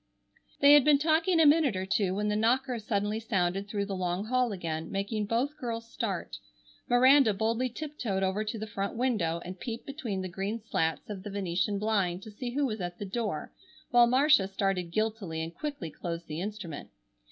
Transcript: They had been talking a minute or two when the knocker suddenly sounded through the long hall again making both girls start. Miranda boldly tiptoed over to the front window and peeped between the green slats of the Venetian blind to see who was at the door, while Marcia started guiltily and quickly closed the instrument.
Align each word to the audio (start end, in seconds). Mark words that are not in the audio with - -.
They 0.61 0.73
had 0.73 0.83
been 0.83 0.97
talking 0.97 1.39
a 1.39 1.45
minute 1.45 1.75
or 1.75 1.85
two 1.85 2.15
when 2.15 2.27
the 2.27 2.35
knocker 2.35 2.79
suddenly 2.79 3.19
sounded 3.19 3.67
through 3.67 3.85
the 3.85 3.95
long 3.95 4.25
hall 4.25 4.51
again 4.51 4.91
making 4.91 5.27
both 5.27 5.55
girls 5.57 5.87
start. 5.91 6.39
Miranda 6.89 7.35
boldly 7.35 7.69
tiptoed 7.69 8.23
over 8.23 8.43
to 8.43 8.57
the 8.57 8.65
front 8.65 8.97
window 8.97 9.41
and 9.45 9.59
peeped 9.59 9.85
between 9.85 10.23
the 10.23 10.27
green 10.27 10.59
slats 10.59 11.07
of 11.07 11.21
the 11.21 11.29
Venetian 11.29 11.77
blind 11.77 12.23
to 12.23 12.31
see 12.31 12.49
who 12.55 12.65
was 12.65 12.81
at 12.81 12.97
the 12.97 13.05
door, 13.05 13.53
while 13.91 14.07
Marcia 14.07 14.47
started 14.47 14.89
guiltily 14.89 15.39
and 15.43 15.53
quickly 15.53 15.91
closed 15.91 16.25
the 16.25 16.41
instrument. 16.41 16.89